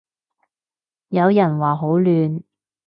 [1.09, 2.41] 有人話好亂